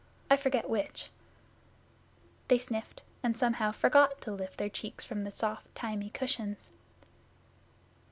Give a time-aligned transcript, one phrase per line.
[0.31, 1.11] I forget which.'
[2.47, 6.71] They sniffed, and somehow forgot to lift their cheeks from the soft thymy cushions.